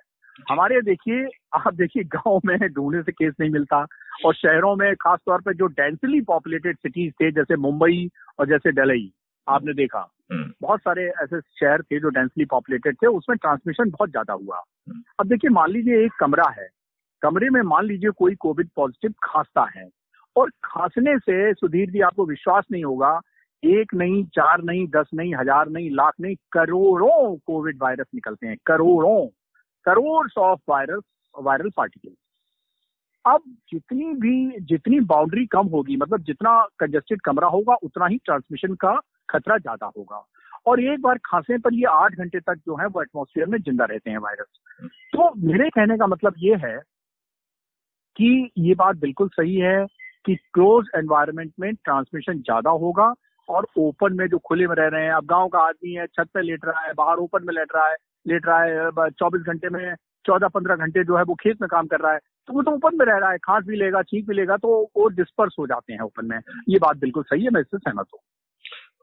हमारे 0.51 0.81
देखिए 0.81 1.25
आप 1.53 1.75
देखिए 1.75 2.05
गाँव 2.05 2.41
में 2.45 2.59
ढूँढने 2.59 3.03
से 3.03 3.13
केस 3.13 3.35
नहीं 3.41 3.51
मिलता 3.51 3.87
और 4.27 4.35
शहरों 4.35 4.75
में 4.77 4.95
खास 4.95 5.19
तौर 5.27 5.41
पर 5.41 5.55
जो 5.55 5.67
डेंसली 5.73 6.21
पॉपुलेटेड 6.21 6.77
सिटीज़ 6.77 7.13
थे 7.13 7.31
जैसे 7.31 7.57
मुंबई 7.57 8.09
और 8.39 8.49
जैसे 8.49 8.73
डलई 8.73 9.11
आपने 9.47 9.73
देखा 9.73 10.07
हम्म। 10.33 10.53
बहुत 10.63 10.81
सारे 10.81 11.07
ऐसे 11.23 11.41
शहर 11.41 11.83
थे 11.83 11.99
जो 12.01 12.09
डेंसली 12.09 12.45
पॉपुलेटेड 12.45 12.97
थे 12.97 13.07
उसमें 13.07 13.37
ट्रांसमिशन 13.39 13.91
बहुत 13.91 14.11
ज़्यादा 14.11 14.33
हुआ 14.33 14.63
हम्म। 14.89 15.03
अब 15.21 15.27
देखिए 15.27 15.51
मान 15.51 15.71
लीजिए 15.71 16.05
एक 16.05 16.13
कमरा 16.21 16.49
है 16.59 16.69
कमरे 17.23 17.51
में 17.51 17.61
मान 17.63 17.87
लीजिए 17.87 18.11
कोई 18.11 18.35
कोविड 18.35 18.69
पॉजिटिव 18.77 19.15
खांसता 19.23 19.67
है 19.77 19.89
और 20.37 20.51
खांसने 20.65 21.19
से 21.19 21.53
सुधीर 21.53 21.91
जी 21.91 22.01
आपको 22.01 22.27
विश्वास 22.27 22.65
नहीं 22.73 22.85
होगा 22.85 23.21
एक 23.63 23.95
नहीं 23.95 24.25
चार 24.35 24.63
नहीं 24.63 24.87
दस 24.87 25.11
नहीं 25.15 25.35
हज़ार 25.35 25.69
नहीं 25.69 25.91
लाख 25.91 26.15
नहीं 26.21 26.35
करोड़ों 26.53 27.37
कोविड 27.37 27.79
वायरस 27.83 28.07
निकलते 28.15 28.47
हैं 28.47 28.57
करोड़ों 28.67 29.27
crore 29.87 30.29
of 30.39 30.61
virus 30.69 31.03
viral 31.35 31.71
particle 31.77 32.15
अब 33.25 33.43
जितनी 33.71 34.05
भी, 34.15 34.61
जितनी 34.61 35.01
बाउंड्री 35.03 35.45
कम 35.47 35.67
होगी 35.69 35.97
मतलब 35.97 36.23
जितना 36.23 36.61
कंजेस्टेड 36.81 37.21
कमरा 37.21 37.49
होगा, 37.49 37.75
उतना 37.75 38.07
ही 38.07 38.17
ट्रांसमिशन 38.25 38.75
का 38.75 38.95
खतरा 39.29 39.57
ज़्यादा 39.59 39.91
होगा। 39.97 40.25
और 40.67 40.81
एक 40.83 41.01
बार 41.03 41.19
खांसने 41.25 41.59
पर 41.59 41.75
ये 41.75 41.85
आठ 41.91 42.15
घंटे 42.15 42.41
तक 42.41 42.55
जो 42.67 42.77
है 42.77 42.87
वो 42.87 43.03
एटमोस्फियर 43.03 43.47
में 43.47 43.59
ज़िंदा 43.59 43.85
रहते 43.85 44.11
हैं 44.11 44.19
वायरस 44.19 44.89
तो 45.13 45.31
मेरे 45.47 45.69
कहने 45.71 45.97
का 45.99 46.07
मतलब 46.07 46.35
ये 46.39 46.57
है 46.65 46.77
कि 48.17 48.51
ये 48.59 48.75
बात 48.75 48.97
बिल्कुल 48.97 49.29
सही 49.31 49.57
है 49.57 49.85
कि 50.27 50.35
क्लोज 50.55 50.89
एनवायरमेंट 50.97 51.53
में 51.61 51.73
ट्रांसमिशन 51.75 52.39
ज़्यादा 52.41 52.71
होगा 52.83 53.13
और 53.49 53.67
ओपन 53.79 54.13
में 54.17 54.27
जो 54.29 54.39
खुले 54.39 54.67
में 54.67 54.75
रह 54.77 54.89
रहे 54.89 55.05
हैं, 55.05 55.13
अब 55.13 55.25
गाँव 55.27 55.49
का 55.49 55.59
आदमी 55.59 55.93
है, 55.93 56.07
छत 56.07 56.29
पे 56.35 56.43
लेट 56.43 56.65
रहा 56.65 56.81
है, 56.81 56.93
बाहर 56.95 57.17
ओपन 57.17 57.45
में 57.47 57.55
लेट 57.55 57.73
रहा 57.77 57.89
है, 57.89 57.97
लेट 58.27 58.47
रहा 58.47 58.63
है, 58.63 59.11
चौबीस 59.11 59.43
घंटे 59.43 59.69
में 59.69 59.95
चौदह 60.27 60.49
पंद्रह 60.49 60.77
घंटे 60.77 61.05
जो 61.05 61.17
है 61.17 61.23
वो 61.23 61.35
खेत 61.35 61.61
में 61.61 61.69
काम 61.69 61.87
कर 61.87 62.01
रहा 62.01 62.13
है 62.13 62.19
तो 62.19 62.55
वो 62.55 62.63
तो 62.63 62.71
ओपन 62.71 62.97
में 62.97 63.07
रह 63.07 63.17
रहा 63.17 63.31
है 63.31 63.39
खांस 63.39 63.65
भी 63.65 63.77
लेगा 63.77 64.03
छींक 64.03 64.27
भी 64.29 64.35
लेगा 64.35 64.57
तो 64.57 64.91
वो 64.97 65.09
डिस्पर्स 65.09 65.57
हो 65.59 65.67
जाते 65.67 65.93
हैं 65.93 66.01
ओपन 66.01 66.27
में। 66.27 66.39
ये 66.69 66.79
बात 66.79 66.97
बिल्कुल 66.97 67.23
सही 67.23 67.45
है 67.45 67.51
मैं 67.51 67.61
इससे 67.61 67.79
सहमत 67.79 68.07
हूँ। 68.15 68.21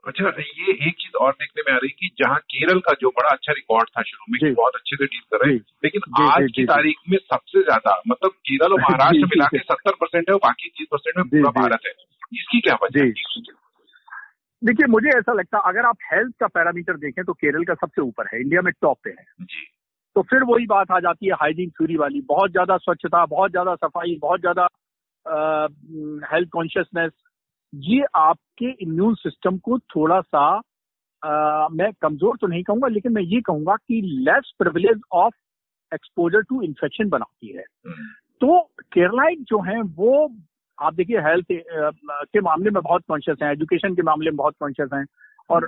अच्छा 0.06 0.28
ये 0.28 0.72
एक 0.72 0.94
चीज़ 0.94 1.16
और 1.16 1.32
देखने 1.32 1.62
में 1.62 1.72
आ 1.72 1.76
रही 1.76 1.88
है 1.88 1.96
कि 2.00 2.24
जहाँ 2.24 2.38
केरल 2.38 2.78
का 2.80 2.92
जो 3.00 3.08
बड़ा 3.08 3.28
अच्छा 3.28 3.52
रिकॉर्ड 3.52 3.88
था 3.88 4.02
शुरू 4.02 4.32
में 4.32 4.54
बहुत 4.54 4.72
अच्छे 4.74 4.96
से 4.96 5.04
डील 5.04 5.20
कर 5.20 5.44
रहे 5.46 5.54
हैं 5.54 5.60
लेकिन 5.84 6.00
जी, 6.08 6.28
आज 6.30 6.42
जी, 6.42 6.52
की 6.52 6.64
तारीख 6.64 6.96
में 7.10 7.18
सबसे 7.18 7.62
ज़्यादा 7.62 8.02
मतलब 8.08 8.30
केरल 8.30 8.72
और 8.72 8.80
महाराष्ट्र 8.80 9.26
मिला 9.26 9.44
के 9.44 9.58
सत्तर 9.58 9.90
परसेंट 9.90 10.24
है 10.28 10.34
और 10.34 10.40
बाकी 10.44 10.68
तीस 10.68 10.86
परसेंट 10.90 11.16
में 11.16 11.26
पूरा 11.26 11.60
भारत 11.60 11.80
है। 11.86 11.92
इसकी 12.32 12.60
क्या 12.60 12.78
वजह 12.82 13.04
है? 13.04 13.10
देखिए 14.64 14.86
मुझे 14.86 15.08
ऐसा 15.08 15.32
लगता 15.32 15.56
है 15.56 15.62
अगर 15.66 15.84
आप 15.84 15.96
हेल्थ 16.12 16.34
का 16.40 16.46
पैरामीटर 16.46 16.96
देखें 16.96 17.24
तो 17.24 17.32
केरल 17.32 17.64
का 17.64 17.74
सबसे 17.74 18.02
ऊपर 18.02 18.24
है 18.34 18.40
इंडिया 18.40 18.62
में 18.62 18.72
टॉप 18.82 18.98
पे 19.04 19.10
है। 19.10 19.24
जी। 19.40 19.66
तो 20.20 20.24
फिर 20.24 20.42
वही 20.42 20.66
बात 20.66 20.90
आ 20.90 20.98
जाती 21.00 21.26
है 21.26 21.32
हाइजीन 21.32 21.70
थ्योरी 21.70 21.96
वाली 21.96 22.20
बहुत 22.20 22.50
ज़्यादा 22.50 22.76
स्वच्छता 22.76 23.26
बहुत 23.26 23.50
ज़्यादा 23.50 23.74
सफ़ाई 23.74 24.18
बहुत 24.22 24.40
ज़्यादा 24.40 24.66
हेल्थ 26.32 26.48
कॉन्शियसनेस 26.48 27.12
ये 27.72 28.04
आपके 28.14 28.70
इम्यून 28.82 29.14
सिस्टम 29.14 29.58
को 29.58 29.78
थोड़ा 29.78 30.20
सा 30.20 30.60
आ, 31.22 31.68
मैं 31.68 31.92
कमज़ोर 32.02 32.36
तो 32.36 32.46
नहीं 32.46 32.62
कहूँगा 32.62 32.88
लेकिन 32.88 33.12
मैं 33.12 33.22
ये 33.22 33.40
कहूँगा 33.40 33.76
कि 33.76 34.00
less 34.02 34.52
privilege 34.58 35.00
of 35.12 35.34
exposure 35.94 36.42
to 36.42 36.62
infection 36.62 37.08
बनाती 37.08 37.48
है 37.48 37.64
हम्म। 37.86 38.06
तो 38.40 38.60
केरलाइट 38.92 39.38
जो 39.38 39.62
है 39.62 39.80
वो 39.82 40.28
आप 40.80 40.94
देखिए 40.94 41.20
हेल्थ 41.20 41.46
के 42.32 42.40
मामले 42.40 42.70
में 42.70 42.82
बहुत 42.82 43.02
कॉन्शियस 43.08 43.38
हैं 43.42 43.52
एजुकेशन 43.52 43.94
के 43.94 44.02
मामले 44.02 44.30
में 44.30 44.36
बहुत 44.36 44.54
कॉन्शियस 44.60 44.88
हैं 44.94 45.04
और 45.50 45.64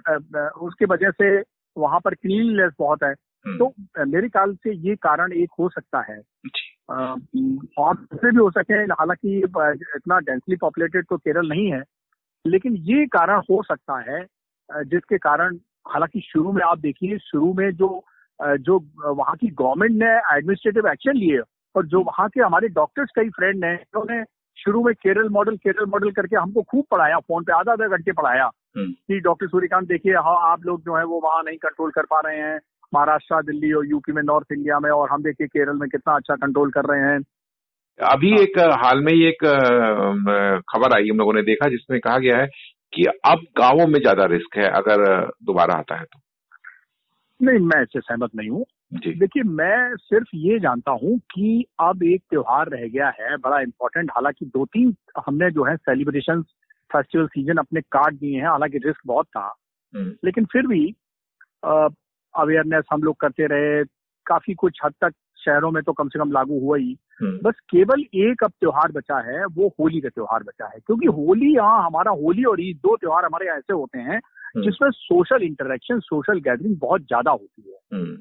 उसके 0.60 0.84
वजह 0.84 1.10
से 1.10 1.38
वहाँ 1.78 2.00
पर 2.00 2.14
क्लीननेस 2.14 2.72
बहुत 2.78 3.02
है। 3.02 3.14
तो 3.46 3.72
मेरे 4.06 4.28
ख्याल 4.28 4.54
से 4.54 4.72
ये 4.88 4.94
कारण 4.96 5.32
एक 5.32 5.50
हो 5.58 5.68
सकता 5.68 6.00
है। 6.00 6.20
और 7.78 7.94
दूसरे 7.94 8.30
भी 8.30 8.36
हो 8.36 8.50
सके 8.50 8.74
हालाँकि 8.74 9.38
इतना 9.38 10.18
डेंसली 10.18 10.56
पॉपुलेटेड 10.56 11.06
तो 11.06 11.16
केरल 11.16 11.48
नहीं 11.48 11.72
है 11.72 11.82
लेकिन 12.44 12.76
ये 12.76 13.06
कारण 13.06 13.40
हो 13.50 13.62
सकता 13.62 13.98
है 14.10 14.26
जिसके 14.84 15.18
कारण 15.18 15.56
हालाँकि 15.88 16.20
शुरू 16.20 16.52
में 16.52 16.62
आप 16.62 16.78
देखिए 16.78 17.18
शुरू 17.18 17.52
में 17.54 17.70
जो 17.72 18.04
जो 18.40 18.78
वहाँ 19.14 19.36
की 19.36 19.48
गवर्नमेंट 19.48 19.92
ने 19.92 20.36
एडमिनिस्ट्रेटिव 20.36 20.88
एक्शन 20.88 21.16
लिए 21.16 21.40
और 21.74 21.86
जो 21.86 22.00
वहाँ 22.00 22.28
के 22.28 22.40
हमारे 22.40 22.68
डॉक्टर्स 22.68 23.10
कई 23.16 23.28
फ्रेंड 23.28 23.64
हैं 23.64 23.76
उन्होंने 23.76 24.24
शुरू 24.58 24.82
में 24.84 24.94
केरल 24.94 25.28
मॉडल 25.28 25.56
केरल 25.56 25.86
मॉडल 25.86 26.10
करके 26.10 26.36
हमको 26.36 26.62
खूब 26.62 26.84
पढ़ाया 26.90 27.18
फ़ोन 27.18 27.44
पे 27.44 27.52
आधा 27.52 27.72
आधा 27.72 27.86
घंटे 27.88 28.12
पढ़ाया 28.12 28.50
हम्म। 28.76 28.92
कि 28.92 29.20
डॉक्टर 29.20 29.46
सूर्यकांत 29.46 29.88
देखिए 29.88 30.14
हाँ 30.14 30.36
आप 30.50 30.64
लोग 30.64 30.82
जो 30.82 30.96
है 30.96 31.04
वो 31.04 31.20
वहाँ 31.20 31.42
नहीं 31.42 31.56
कंट्रोल 31.56 31.90
कर 31.90 32.02
पा 32.02 32.20
रहे 32.20 32.38
हैं 32.38 32.58
महाराष्ट्र 32.94 33.42
दिल्ली 33.42 33.72
और 33.72 33.86
यूपी 33.86 34.12
में 34.12 34.22
नॉर्थ 34.22 34.52
इंडिया 34.52 34.78
में 34.80 34.90
और 34.90 35.08
हम 35.10 35.22
देखिए 35.22 35.46
केरल 35.46 35.76
में 35.76 35.88
कितना 35.88 36.16
अच्छा 36.16 36.34
कंट्रोल 36.36 36.70
कर 36.70 36.84
रहे 36.84 37.12
हैं। 37.12 37.20
अभी 38.00 38.32
एक 38.40 38.58
हाल 38.58 39.00
में 39.00 39.12
ही 39.12 39.24
एक 39.28 39.44
खबर 40.68 40.96
आई 40.96 41.08
हम 41.08 41.18
लोगों 41.18 41.32
ने 41.32 41.42
देखा 41.42 41.68
जिसमें 41.68 42.00
कहा 42.00 42.18
गया 42.18 42.36
है 42.36 42.46
कि 42.92 43.04
अब 43.04 43.44
गाँवों 43.58 43.86
में 43.86 44.00
ज़्यादा 44.00 44.24
रिस्क 44.24 44.56
है 44.56 44.68
अगर 44.70 45.04
दोबारा 45.42 45.74
आता 45.74 45.98
है 45.98 46.04
तो। 46.04 46.20
नहीं 47.40 47.58
मैं 47.58 47.82
इससे 47.82 48.00
सहमत 48.00 48.30
नहीं 48.36 48.48
हूँ। 48.50 48.64
देखिए 48.94 49.42
मैं 49.42 49.96
सिर्फ़ 49.96 50.28
ये 50.36 50.58
जानता 50.58 50.92
हूँ 50.92 51.18
कि 51.18 51.64
अब 51.80 52.02
एक 52.02 52.22
त्योहार 52.30 52.68
रह 52.68 52.86
गया 52.88 53.08
है 53.20 53.36
बड़ा 53.36 53.60
इम्पोर्टेंट 53.60 54.10
हालाँकि 54.10 54.46
दो 54.46 54.64
तीन 54.64 54.94
हमने 55.26 55.50
जो 55.50 55.64
है 55.64 55.76
सेलिब्रेशन 55.76 56.42
फेस्टिवल 56.90 57.26
सीज़न 57.26 57.56
अपने 57.56 57.80
काट 57.80 58.14
दिए 58.14 58.40
हैं 58.40 58.48
हालाँकि 58.48 58.78
रिस्क 58.78 59.00
बहुत 59.06 59.26
था। 59.26 59.46
हम्म। 59.94 60.12
लेकिन 60.24 60.44
फिर 60.44 60.66
भी 60.66 60.84
अवेयरनेस 62.34 62.84
हम 62.92 63.02
लोग 63.02 63.16
करते 63.20 63.46
रहे 63.46 63.84
काफ़ी 64.26 64.54
कुछ 64.54 64.78
हद 64.84 64.92
तक 65.00 65.12
शहरों 65.38 65.70
में 65.70 65.82
तो 65.82 65.92
कम 65.92 66.08
से 66.08 66.18
कम 66.18 66.32
लागू 66.32 66.58
हुआ 66.60 66.76
ही 66.78 66.96
हम्म। 67.20 67.38
बस 67.42 67.60
केवल 67.70 68.04
एक 68.16 68.44
अब 68.44 68.50
त्योहार 68.50 68.92
बचा 68.92 69.18
है 69.20 69.44
वो 69.46 69.68
होली 69.80 70.00
का 70.00 70.08
त्योहार 70.08 70.42
बचा 70.42 70.66
है 70.66 70.80
क्योंकि 70.80 71.06
होली 71.16 71.54
यहाँ 71.54 71.84
हमारा 71.86 72.10
होली 72.20 72.44
और 72.44 72.60
ईद 72.60 72.76
दो 72.76 72.96
त्योहार 72.96 73.24
हमारे 73.24 73.46
ऐसे 73.46 73.72
होते 73.72 73.98
हैं 74.00 74.16
हम्म। 74.16 74.64
जिसमें 74.64 74.90
सोशल 74.90 75.42
इंटरेक्शन 75.42 76.00
सोशल 76.00 76.40
गैदरिंग 76.40 76.76
बहुत 76.78 77.02
ज़्यादा 77.02 77.30
होती 77.30 77.70
है 77.70 77.98
हम्म। 77.98 78.16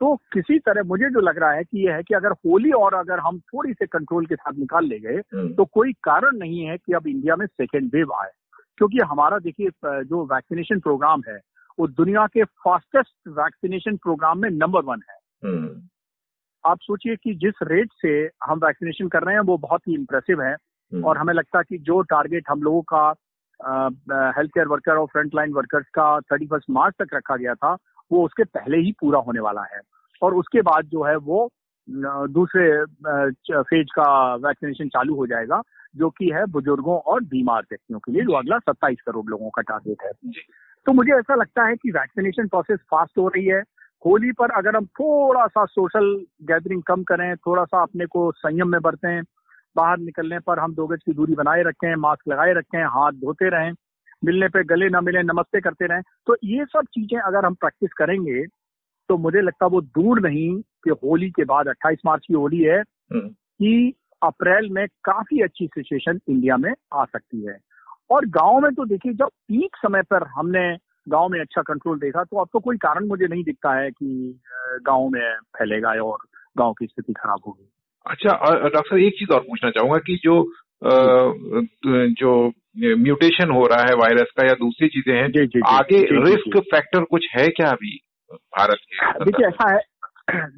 तो 0.00 0.14
किसी 0.32 0.58
तरह 0.58 0.82
मुझे 0.82 1.08
जो 1.10 1.20
लग 1.20 1.38
रहा 1.38 1.52
है 1.52 1.64
कि 1.64 1.86
यह 1.86 1.94
है 1.94 2.02
कि 2.02 2.14
अगर 2.14 2.32
होली 2.46 2.70
और 2.72 2.94
अगर 2.94 3.18
हम 3.18 3.38
थोड़ी 3.38 3.72
से 3.72 3.86
कंट्रोल 3.86 4.26
के 4.26 4.34
साथ 4.34 4.58
निकाल 4.58 4.86
ले 4.86 4.98
गए 4.98 5.20
तो 5.54 5.64
कोई 5.64 5.92
कारण 6.02 6.36
नहीं 6.36 6.60
है 6.60 6.76
कि 6.76 6.92
अब 6.92 7.06
इंडिया 7.06 7.36
में 7.36 7.46
सेकेंड 7.46 7.90
वेव 7.94 8.12
आए 8.12 8.30
क्योंकि 8.78 8.98
हमारा 8.98 9.38
देखिए 9.38 9.70
जो 9.84 10.24
वैक्सीनेशन 10.24 10.78
प्रोग्राम 10.80 11.22
है 11.28 11.38
वो 11.78 11.86
दुनिया 11.86 12.26
के 12.26 12.44
फास्टेस्ट 12.44 13.28
वैक्सीनेशन 13.28 13.96
प्रोग्राम 13.96 14.38
में 14.38 14.50
नंबर 14.50 14.82
वन 14.82 15.00
है। 15.10 15.48
हम्म। 15.48 15.82
आप 16.66 16.78
सोचिए 16.82 17.16
कि 17.16 17.34
जिस 17.34 17.54
रेट 17.62 17.88
से 18.02 18.30
हम 18.44 18.58
वैक्सीनेशन 18.58 19.08
कर 19.08 19.22
रहे 19.22 19.34
हैं 19.34 19.42
वो 19.42 19.58
बहुत 19.58 19.80
ही 19.88 19.94
इम्प्रेसिव 19.94 20.42
है। 20.42 20.54
हम्म। 20.54 21.04
और 21.04 21.18
हमें 21.18 21.34
लगता 21.34 21.58
है 21.58 21.64
कि 21.68 21.78
जो 21.78 22.02
टारगेट 22.02 22.44
हम 22.48 22.62
लोगों 22.62 22.82
का 22.94 23.14
हेल्थ 24.38 24.50
केयर 24.50 24.66
वर्कर 24.66 24.96
और 24.96 25.06
फ्रंट 25.06 25.34
लाइन 25.34 25.52
वर्कर्स 25.52 25.86
का 25.94 26.20
थर्टी 26.20 26.46
फ़र्स्ट 26.46 26.70
मार्च 26.70 26.94
तक 27.02 27.14
रखा 27.14 27.36
गया 27.36 27.54
था 27.54 27.76
वो 28.12 28.24
उसके 28.24 28.44
पहले 28.44 28.78
ही 28.78 28.92
पूरा 28.92 29.18
होने 29.18 29.40
वाला 29.40 29.62
है। 29.62 29.80
और 30.22 30.34
उसके 30.34 30.62
बाद 30.62 30.84
जो 30.84 31.02
है 31.02 31.16
वो 31.16 31.50
दूसरे 32.26 32.84
फ़ेज़ 33.62 33.88
का 33.88 34.34
वैक्सीनेशन 34.34 34.88
चालू 34.88 35.14
हो 35.14 35.26
जाएगा 35.26 35.62
जो 35.96 36.10
कि 36.10 36.30
है 36.30 36.46
बुज़ुर्गों 36.46 36.98
और 36.98 37.24
बीमार 37.24 37.62
व्यक्तियों 37.62 37.98
के 37.98 38.12
लिए 38.12 38.22
जो 38.22 38.32
अगला 38.32 38.58
सत्ताईस 38.58 38.98
करोड़ 39.06 39.26
लोगों 39.26 39.50
का 39.50 39.62
टारगेट 39.62 40.02
है। 40.02 40.10
तो 40.86 40.92
मुझे 40.92 41.12
ऐसा 41.12 41.34
लगता 41.34 41.66
है 41.66 41.76
कि 41.76 41.90
वैक्सीनेशन 41.90 42.46
प्रोसेस 42.48 42.78
फास्ट 42.90 43.18
हो 43.18 43.26
रही 43.28 43.44
है 43.46 43.60
होली 44.04 44.32
पर 44.32 44.50
अगर 44.50 44.76
हम 44.76 44.86
थोड़ा 44.94 45.46
सा 45.46 45.64
सोशल 45.66 46.14
गैदरिंग 46.42 46.82
कम 46.82 47.02
करें 47.02 47.34
थोड़ा 47.36 47.64
सा 47.64 47.82
अपने 47.82 48.06
को 48.06 48.30
संयम 48.32 48.68
में 48.68 48.80
बरतें 48.80 49.22
बाहर 49.76 49.98
निकलने 49.98 50.38
पर 50.38 50.58
हम 50.58 50.74
दो 50.74 50.86
गज 50.86 51.02
की 51.06 51.12
दूरी 51.12 51.34
बनाए 51.34 51.62
रखें 51.62 51.94
मास्क 51.96 52.28
लगाए 52.28 52.52
रखें 52.52 52.82
हाथ 52.90 53.20
धोते 53.20 53.48
रहें 53.48 53.72
मिलने 54.24 54.48
पे 54.48 54.62
गले 54.64 54.88
न 54.88 55.04
मिले 55.04 55.22
नमस्ते 55.22 55.60
करते 55.60 55.86
रहें 55.86 56.02
तो 56.26 56.36
ये 56.44 56.64
सब 56.66 56.86
चीज़ें 56.94 57.18
अगर 57.20 57.44
हम 57.46 57.54
प्रैक्टिस 57.54 57.92
करेंगे 57.98 58.44
तो 59.08 59.16
मुझे 59.18 59.40
लगता 59.40 59.66
वो 59.66 59.80
दूर 59.80 60.20
नहीं 60.20 60.50
कि 60.84 60.90
होली 61.04 61.30
के 61.30 61.44
बाद 61.44 61.68
28 61.68 62.04
मार्च 62.06 62.26
की 62.26 62.34
होली 62.34 62.62
है 62.62 62.78
हम्म। 62.80 63.28
कि 63.28 63.94
अप्रैल 64.22 64.68
में 64.70 64.86
काफ़ी 65.04 65.40
अच्छी 65.40 65.66
सिचुएशन 65.66 66.20
इंडिया 66.28 66.56
में 66.56 66.72
आ 66.94 67.04
सकती 67.04 67.46
है 67.46 67.56
और 68.10 68.26
गाँव 68.26 68.60
में 68.60 68.74
तो 68.74 68.84
देखिए 68.84 69.12
जब 69.12 69.26
पीक 69.26 69.76
समय 69.76 70.02
पर 70.02 70.26
हमने 70.26 70.76
गाँव 71.08 71.28
में 71.28 71.40
अच्छा 71.40 71.62
कंट्रोल 71.62 71.98
देखा 71.98 72.24
तो 72.24 72.36
अब 72.36 72.48
तो 72.52 72.60
कोई 72.60 72.76
कारण 72.76 73.06
मुझे 73.06 73.26
नहीं 73.26 73.44
दिखता 73.44 73.80
है 73.80 73.90
कि 73.90 74.40
गाँव 74.82 75.08
में 75.08 75.34
फैलेगा 75.58 75.88
और 75.88 76.18
गाँव 76.58 76.72
की 76.72 76.86
स्थिति 76.86 77.12
खराब 77.12 77.38
होगी। 77.46 77.72
अच्छा 78.06 78.30
डॉक्टर 78.68 78.98
एक 78.98 79.12
चीज़ 79.18 79.32
और 79.32 79.40
पूछना 79.40 79.70
चाहूँगा 79.70 79.98
कि 79.98 80.20
जो 80.24 80.42
आ, 80.84 80.90
जो 82.20 82.52
म्यूटेशन 82.96 83.50
हो 83.50 83.66
रहा 83.66 83.80
है 83.80 83.94
वायरस 83.94 84.26
का 84.36 84.46
या 84.46 84.54
दूसरी 84.54 84.88
चीज़ें 84.88 85.14
हैं 85.16 85.30
जी, 85.30 85.46
जी, 85.46 85.60
आगे 85.66 85.98
जी, 85.98 86.22
रिस्क 86.24 86.58
फैक्टर 86.58 87.04
कुछ 87.04 87.28
है 87.36 87.48
क्या 87.48 87.70
अभी 87.70 88.00
भारत 88.34 88.78
के? 88.82 89.24
देखिए 89.24 89.46
ऐसा 89.46 89.74
है 89.74 89.80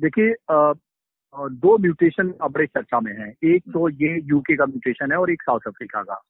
देखिए 0.01 0.35
दो 1.49 1.79
म्यूटेशन 1.79 2.35
अब 2.43 2.53
बड़े 2.53 2.67
चर्चा 2.67 3.01
में 3.01 3.13
है। 3.13 3.55
एक 3.55 3.63
तो 3.63 3.89
ये 3.89 4.21
यूके 4.25 4.57
का 4.57 4.67
म्यूटेशन 4.67 5.13
है 5.13 5.19
और 5.19 5.31
एक 5.31 5.43
साउथ 5.43 5.61
अफ्रीका 5.67 6.03
का। 6.03 6.23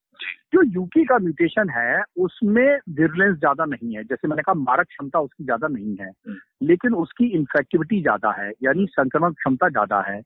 जो 0.55 0.62
यूके 0.64 1.05
का 1.05 1.19
म्यूटेशन 1.19 1.71
है 1.71 2.02
उसमें 2.21 2.79
विरलेंस 2.91 3.37
ज़्यादा 3.37 3.64
नहीं 3.64 3.95
है 3.97 4.02
जैसे 4.05 4.29
मैंने 4.29 4.43
कहा 4.43 4.55
मारक 4.55 4.87
क्षमता 4.87 5.21
उसकी 5.21 5.45
ज़्यादा 5.45 5.69
नहीं 5.69 5.97
है 5.97 6.09
हम्म। 6.09 6.67
लेकिन 6.67 6.95
उसकी 6.95 7.26
इन्फेक्टिविटी 7.37 8.00
ज़्यादा 8.00 8.33
है 8.33 8.50
यानी 8.64 8.87
संक्रमण 8.91 9.33
क्षमता 9.33 9.69
ज़्यादा 9.69 10.00
है 10.09 10.21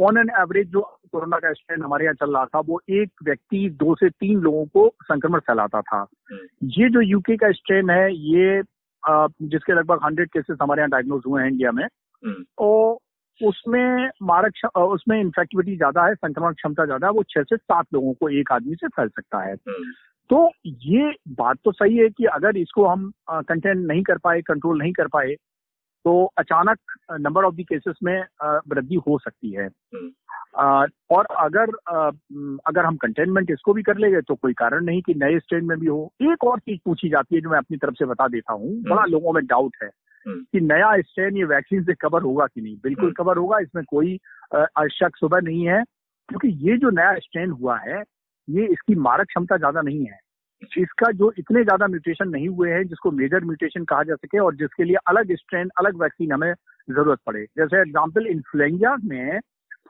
ऑन 0.00 0.18
एन 0.18 0.30
एवरेज 0.40 0.68
जो 0.68 0.80
कोरोना 1.12 1.38
का 1.38 1.52
स्ट्रेन 1.52 1.82
हमारे 1.82 2.04
यहाँ 2.04 2.14
चल 2.14 2.34
रहा 2.34 2.44
था 2.46 2.60
वो 2.66 2.80
एक 2.92 3.22
व्यक्ति 3.24 3.68
दो 3.78 3.94
से 3.94 4.10
तीन 4.10 4.38
लोगों 4.40 4.64
को 4.66 4.88
संक्रमण 5.04 5.40
फैलाता 5.40 5.80
था 5.82 5.98
हम्म। 5.98 6.68
ये 6.72 6.88
जो 6.88 7.00
यूके 7.02 7.36
का 7.36 7.50
स्ट्रेन 7.52 7.90
है 7.90 8.12
ये 8.14 8.62
जिसके 9.02 9.72
लगभग 9.72 10.04
हंड्रेड 10.04 10.28
केसेस 10.28 10.56
हमारे 10.62 10.80
यहाँ 10.80 10.90
डायग्नोज 10.90 11.22
हुए 11.26 11.42
हैं 11.42 11.50
इंडिया 11.50 11.72
में 11.72 11.84
हम्म। 11.84 12.44
उसमें 13.40 14.10
मारक 14.22 14.76
उसमें 14.76 15.20
इन्फेक्टिविटी 15.20 15.76
ज़्यादा 15.76 16.06
है 16.06 16.14
संक्रमण 16.14 16.52
क्षमता 16.52 16.84
ज़्यादा 16.84 17.06
है 17.06 17.12
वो 17.12 17.22
छह 17.22 17.42
से 17.42 17.56
सात 17.56 17.86
लोगों 17.94 18.12
को 18.12 18.28
एक 18.28 18.52
आदमी 18.52 18.74
से 18.74 18.88
फैल 18.88 19.08
सकता 19.08 19.42
है 19.42 19.52
हम्म। 19.52 19.92
तो 20.30 20.50
ये 20.66 21.12
बात 21.28 21.56
तो 21.64 21.72
सही 21.72 21.96
है 21.96 22.08
कि 22.08 22.24
अगर 22.24 22.56
इसको 22.56 22.86
हम 22.86 23.12
कंटेन 23.30 23.78
नहीं 23.78 24.02
कर 24.02 24.18
पाए 24.18 24.40
कंट्रोल 24.40 24.78
नहीं 24.78 24.92
कर 24.92 25.06
पाए 25.06 25.34
तो 26.04 26.24
अचानक 26.38 26.78
नंबर 27.20 27.44
ऑफ़ 27.44 27.54
द 27.54 27.64
केसेस 27.68 27.96
में 28.02 28.24
वृद्धि 28.44 28.94
हो 28.94 29.18
सकती 29.18 29.50
है 29.50 29.66
हम्म। 29.66 30.10
और 31.10 31.26
अगर 31.38 31.70
अगर 32.66 32.84
हम 32.84 32.96
कंटेनमेंट 32.96 33.50
इसको 33.50 33.72
भी 33.72 33.82
कर 33.82 33.98
लेंगे 33.98 34.20
तो 34.20 34.34
कोई 34.34 34.52
कारण 34.52 34.84
नहीं 34.84 35.02
कि 35.02 35.14
नए 35.14 35.38
स्ट्रेन 35.38 35.64
में 35.64 35.78
भी 35.78 35.86
हो 35.86 36.12
एक 36.22 36.44
और 36.44 36.58
चीज़ 36.58 36.80
पूछी 36.84 37.08
जाती 37.08 37.34
है 37.34 37.40
जो 37.40 37.50
मैं 37.50 37.58
अपनी 37.58 37.76
तरफ़ 37.76 37.94
से 37.94 38.04
बता 38.04 38.28
देता 38.28 38.52
हूँ 38.52 38.82
बड़ा 38.82 39.02
हम्म। 39.02 39.12
लोगों 39.12 39.32
में 39.32 39.46
डाउट 39.46 39.76
है। 39.82 39.90
कि 40.28 40.60
नया 40.62 40.96
स्ट्रेन 41.00 41.36
ये 41.36 41.44
वैक्सीन 41.44 41.82
से 41.84 41.94
कवर 41.94 42.22
होगा 42.22 42.46
कि 42.46 42.60
नहीं? 42.60 42.76
बिल्कुल 42.82 43.12
कवर 43.12 43.32
हम्म। 43.32 43.40
होगा 43.40 43.58
इसमें 43.58 43.84
कोई 43.84 44.16
शक 44.92 45.16
सुबह 45.16 45.40
नहीं 45.40 45.66
है 45.68 45.82
क्योंकि 46.28 46.48
ये 46.68 46.76
जो 46.78 46.90
नया 46.90 47.14
स्ट्रेन 47.18 47.50
हुआ 47.52 47.78
है 47.78 48.02
ये 48.48 48.66
इसकी 48.66 48.94
मारक 49.00 49.26
क्षमता 49.26 49.56
ज़्यादा 49.56 49.80
नहीं 49.80 50.04
है। 50.04 50.18
इसका 50.78 51.10
जो 51.12 51.32
इतने 51.38 51.62
ज़्यादा 51.64 51.86
म्यूटेशन 51.86 52.28
नहीं 52.28 52.48
हुए 52.48 52.70
हैं 52.70 52.82
जिसको 52.88 53.10
मेजर 53.10 53.44
म्यूटेशन 53.44 53.84
कहा 53.84 54.02
जा 54.02 54.14
सके 54.14 54.38
और 54.38 54.54
जिसके 54.56 54.84
लिए 54.84 54.96
अलग 55.08 55.34
स्ट्रेन 55.36 55.70
अलग 55.78 56.00
वैक्सीन 56.02 56.32
हमें 56.32 56.52
ज़रूरत 56.88 57.18
पड़े। 57.26 57.44
जैसे 57.58 57.80
एग्ज़ाम्पल 57.80 58.26
इन्फ्लुएंजा 58.26 58.96
में 59.04 59.40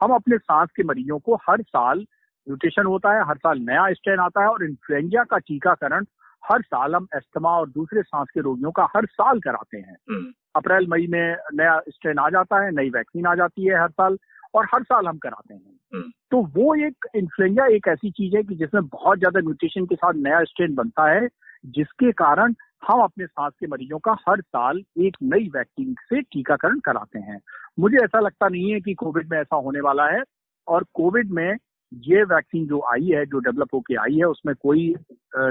हम 0.03 0.13
अपने 0.13 0.37
सांस 0.37 0.69
के 0.75 0.83
मरीजों 0.83 1.19
को 1.19 1.35
हर 1.49 1.61
साल 1.61 1.99
म्यूटेशन 2.47 2.85
होता 2.85 3.13
है 3.13 3.27
हर 3.27 3.37
साल 3.37 3.59
नया 3.59 3.87
स्ट्रेन 3.93 4.19
आता 4.19 4.41
है 4.41 4.47
और 4.47 4.63
इन्फ्लुएंजा 4.65 5.23
का 5.23 5.37
टीकाकरण 5.37 6.05
हर 6.43 6.61
साल 6.61 6.95
हम 6.95 7.07
एस्थमा 7.15 7.49
और 7.49 7.69
दूसरे 7.69 8.01
सांस 8.01 8.27
के 8.33 8.41
रोगियों 8.41 8.71
का 8.71 8.87
हर 8.95 9.05
साल 9.05 9.39
कराते 9.39 9.77
हैं 9.77 9.95
हम्म। 10.09 10.31
अप्रैल 10.55 10.87
मई 10.89 11.07
में 11.07 11.35
नया 11.53 11.79
स्ट्रेन 11.89 12.19
आ 12.19 12.29
जाता 12.29 12.63
है 12.63 12.71
नई 12.71 12.89
वैक्सीन 12.89 13.27
आ 13.27 13.35
जाती 13.35 13.67
है 13.67 13.81
हर 13.81 13.89
साल 13.91 14.17
और 14.55 14.65
हर 14.65 14.83
साल 14.83 15.07
हम 15.07 15.17
कराते 15.17 15.53
हैं 15.53 15.79
हम्म। 15.93 16.09
तो 16.31 16.41
वो 16.55 16.75
एक 16.85 17.07
इन्फ्लुएंजा 17.15 17.65
एक 17.65 17.87
ऐसी 17.87 18.11
चीज़ 18.11 18.35
है 18.35 18.43
कि 18.43 18.55
जिसमें 18.55 18.87
बहुत 18.87 19.19
ज़्यादा 19.19 19.39
म्यूटेशन 19.39 19.85
के 19.85 19.95
साथ 19.95 20.13
नया 20.17 20.43
स्ट्रेन 20.43 20.75
बनता 20.75 21.09
है 21.11 21.27
जिसके 21.67 22.11
कारण 22.11 22.53
हम 22.89 23.01
अपने 23.01 23.25
सांस 23.25 23.53
के 23.59 23.67
मरीजों 23.67 23.99
का 23.99 24.15
हर 24.29 24.41
साल 24.41 24.81
एक 24.99 25.17
नई 25.23 25.49
वैक्सीन 25.49 25.93
से 26.03 26.21
टीकाकरण 26.21 26.79
कराते 26.79 27.19
हैं 27.19 27.39
मुझे 27.79 27.97
ऐसा 27.97 28.19
लगता 28.19 28.47
नहीं 28.47 28.71
है 28.71 28.79
कि 28.81 28.93
कोविड 28.93 29.31
में 29.31 29.39
ऐसा 29.39 29.55
होने 29.55 29.81
वाला 29.81 30.07
है 30.07 30.23
और 30.67 30.85
कोविड 30.93 31.31
में 31.31 31.57
ये 31.93 32.23
वैक्सीन 32.25 32.65
जो 32.67 32.79
आई 32.93 33.07
है 33.07 33.25
जो 33.25 33.39
डेवलप 33.39 33.73
होके 33.73 33.95
आई 34.01 34.17
है 34.17 34.25
उसमें 34.25 34.53
कोई 34.55 34.93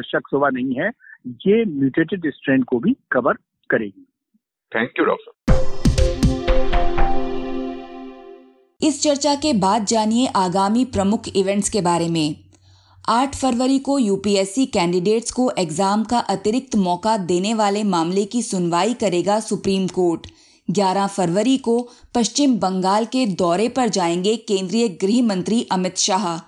शक 0.04 0.28
सुबह 0.30 0.50
नहीं 0.54 0.74
है। 0.74 0.88
ये 1.46 1.64
म्यूटेटेड 1.66 2.30
स्ट्रेन 2.32 2.62
को 2.62 2.78
भी 2.78 2.92
कवर 3.12 3.36
करेगी। 3.70 4.06
थैंक 4.72 4.90
यू 4.98 5.04
डॉक्टर 5.04 5.30
इस 8.80 9.02
चर्चा 9.02 9.34
के 9.34 9.52
बाद 9.60 9.84
जानिए 9.86 10.26
आगामी 10.36 10.84
प्रमुख 10.94 11.28
इवेंट्स 11.36 11.68
के 11.68 11.80
बारे 11.80 12.08
में। 12.08 12.34
8 13.10 13.34
फरवरी 13.34 13.78
को 13.80 13.98
यूपीएससी 13.98 14.66
कैंडिडेट्स 14.74 15.32
को 15.32 15.50
एग्ज़ाम 15.58 16.04
का 16.04 16.18
अतिरिक्त 16.30 16.76
मौका 16.78 17.16
देने 17.26 17.54
वाले 17.54 17.82
मामले 17.86 18.24
की 18.24 18.42
सुनवाई 18.42 18.94
करेगा 19.00 19.38
सुप्रीम 19.40 19.86
कोर्ट 19.94 20.26
11 20.72 21.06
फरवरी 21.06 21.56
को 21.58 21.88
पश्चिम 22.14 22.56
बंगाल 22.56 23.04
के 23.04 23.26
दौरे 23.26 23.68
पर 23.68 23.88
जाएँगे 23.88 24.36
केंद्रीय 24.36 24.88
गृह 24.88 25.22
मंत्री 25.22 25.66
अमित 25.72 25.98
शाह। 25.98 26.38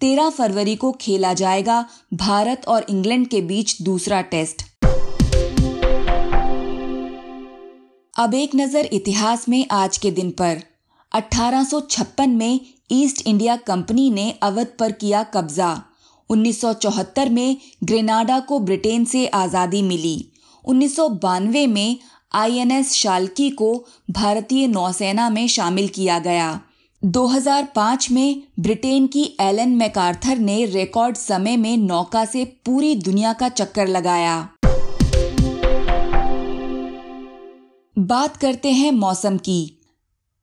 13 0.00 0.30
फरवरी 0.30 0.76
को 0.76 0.92
खेला 0.92 1.32
जाएगा 1.34 1.84
भारत 2.14 2.62
और 2.68 2.86
इंग्लैंड 2.90 3.28
के 3.28 3.40
बीच 3.40 3.82
दूसरा 3.82 4.20
टेस्ट। 4.20 4.62
अब 8.18 8.34
एक 8.34 8.54
नज़र 8.54 8.88
इतिहास 8.92 9.48
में 9.48 9.66
आज 9.70 9.98
के 9.98 10.10
दिन 10.10 10.30
पर। 10.30 10.62
1856 11.12 12.26
में 12.26 12.60
ईस्ट 12.92 13.26
इंडिया 13.26 13.56
कंपनी 13.56 14.10
ने 14.10 14.30
अवध 14.42 14.66
पर 14.78 14.92
किया 14.92 15.22
कब्जा। 15.22 15.82
1974 16.30 17.28
में 17.28 17.56
ग्रेनाडा 17.84 18.40
को 18.40 18.58
ब्रिटेन 18.58 19.04
से 19.04 19.26
आज़ादी 19.26 19.82
मिली। 19.82 20.32
उन्नीस 20.64 20.96
सौ 20.96 21.08
बानवे 21.08 21.66
में 21.66 21.98
आईएनएस 22.32 22.92
शाल्की 22.92 23.50
को 23.50 23.84
भारतीय 24.10 24.66
नौसेना 24.66 25.30
में 25.30 25.48
शामिल 25.48 25.88
किया 25.88 26.18
गया। 26.18 26.60
2005 27.04 28.10
में 28.10 28.42
ब्रिटेन 28.60 29.06
की 29.06 29.36
एलन 29.40 29.68
मैकार्थर 29.68 30.38
ने 30.38 30.66
रिकॉर्ड 30.66 31.16
समय 31.16 31.56
में 31.56 31.76
नौका 31.76 32.24
से 32.24 32.44
पूरी 32.44 32.94
दुनिया 32.94 33.32
का 33.32 33.48
चक्कर 33.48 33.86
लगाया। 33.86 34.48
बात 37.98 38.36
करते 38.36 38.72
हैं 38.72 38.92
मौसम 38.92 39.36
की। 39.36 39.80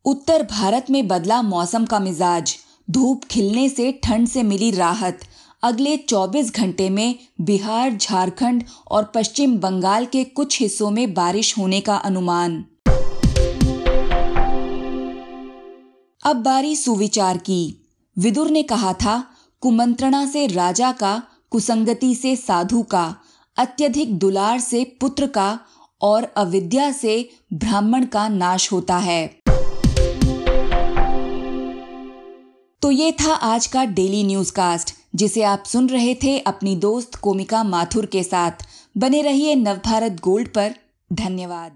उत्तर 0.05 0.43
भारत 0.43 0.85
में 0.89 1.07
बदला 1.07 1.41
मौसम 1.41 1.85
का 1.85 1.99
मिजाज। 1.99 2.57
धूप 2.91 3.23
खिलने 3.23 3.69
से 3.69 3.99
ठंड 4.03 4.27
से 4.27 4.43
मिली 4.43 4.71
राहत। 4.71 5.19
अगले 5.65 5.97
24 5.97 6.55
घंटे 6.55 6.89
में 6.89 7.15
बिहार, 7.41 7.95
झारखंड 7.95 8.63
और 8.91 9.11
पश्चिम 9.15 9.57
बंगाल 9.57 10.05
के 10.05 10.23
कुछ 10.23 10.61
हिस्सों 10.61 10.91
में 10.91 11.13
बारिश 11.13 11.57
होने 11.57 11.81
का 11.81 11.95
अनुमान। 11.95 12.65
अब 16.23 16.35
बारी 16.35 16.75
सुविचार 16.75 17.37
की। 17.37 17.87
विदुर 18.17 18.49
ने 18.49 18.63
कहा 18.63 18.93
था, 18.93 19.27
कुमंत्रणा 19.61 20.25
से 20.25 20.47
राजा 20.47 20.91
का, 20.91 21.23
कुसंगति 21.49 22.15
से 22.15 22.35
साधु 22.35 22.83
का, 22.83 23.15
अत्यधिक 23.57 24.19
दुलार 24.19 24.59
से 24.59 24.97
पुत्र 25.01 25.27
का 25.27 25.59
और 26.01 26.23
अविद्या 26.23 26.91
से 26.91 27.29
ब्राह्मण 27.53 28.05
का 28.05 28.27
नाश 28.27 28.71
होता 28.71 28.97
है। 28.97 29.27
तो 32.81 32.91
ये 32.91 33.11
था 33.11 33.33
आज 33.33 33.67
का 33.67 33.85
डेली 33.85 34.23
न्यूज़ 34.23 34.51
कास्ट 34.53 35.04
जिसे 35.15 35.43
आप 35.43 35.63
सुन 35.65 35.89
रहे 35.89 36.15
थे 36.15 36.39
अपनी 36.39 36.75
दोस्त 36.75 37.15
कोमिका 37.15 37.63
माथुर 37.63 38.05
के 38.05 38.23
साथ। 38.23 38.51
बने 38.97 39.21
रहिए 39.21 39.55
नवभारत 39.55 40.11
गोल्ड 40.11 40.47
पर। 40.47 40.75
धन्यवाद। 41.13 41.71